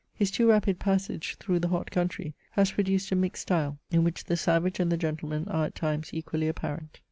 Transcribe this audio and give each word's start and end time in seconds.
His 0.15 0.31
too 0.31 0.49
rapid 0.49 0.79
passage 0.79 1.35
through 1.39 1.59
the 1.59 1.67
hot 1.67 1.91
country 1.91 2.33
has 2.53 2.71
produced 2.71 3.11
a 3.11 3.15
mixed 3.15 3.43
style, 3.43 3.77
in 3.91 4.03
which 4.03 4.23
the 4.23 4.35
savage 4.35 4.79
and 4.79 4.91
the 4.91 4.97
gentleman 4.97 5.47
are 5.47 5.65
at 5.65 5.75
times 5.75 6.09
equally 6.11 6.47
apparent. 6.47 6.97